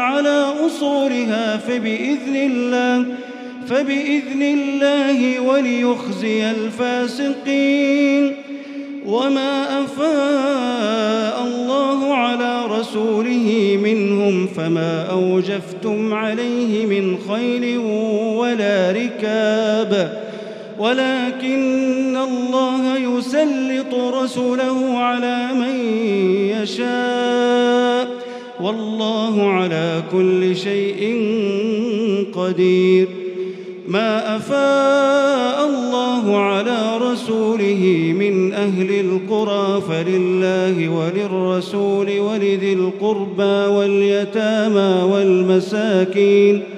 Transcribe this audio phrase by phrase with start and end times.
[0.00, 3.06] على أصولها فبإذن الله
[3.68, 8.36] فبإذن الله وليخزي الفاسقين.
[9.06, 17.78] وما أفاء الله على رسوله منهم فما أوجفتم عليه من خيل
[18.38, 20.22] ولا ركاب.
[20.78, 25.74] ولكن الله يسلط رسوله على من
[26.62, 28.08] يشاء.
[28.60, 31.16] والله على كل شيء
[32.34, 33.08] قدير.
[33.88, 46.77] ما أفاء الله على رسوله من أهل القرى فلله وللرسول ولذي القربى واليتامى والمساكين ۖ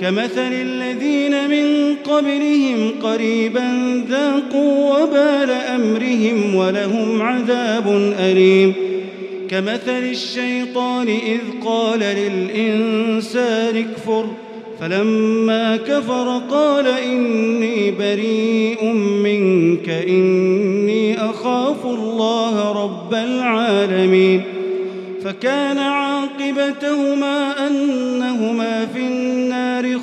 [0.00, 3.68] كمثل الذين من قبلهم قريبا
[4.08, 8.72] ذاقوا وبال أمرهم ولهم عذاب أليم.
[9.50, 14.26] كمثل الشيطان إذ قال للإنسان اكفر
[14.80, 18.84] فلما كفر قال إني بريء
[19.22, 24.42] منك إني أخاف الله رب العالمين.
[25.24, 29.25] فكان عاقبتهما أنهما في النار